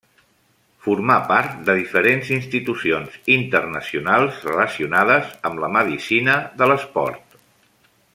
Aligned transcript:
Formà 0.85 1.17
part 1.31 1.59
de 1.67 1.75
diferents 1.79 2.31
institucions 2.37 3.19
internacionals 3.35 4.39
relacionades 4.49 5.29
amb 5.51 5.63
la 5.65 5.71
medicina 5.77 6.39
de 6.63 6.71
l’esport. 6.73 7.39